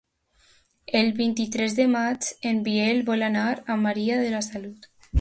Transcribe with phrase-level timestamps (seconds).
[0.99, 4.95] El vint-i-tres de maig en Biel vol anar a Maria de la Salut.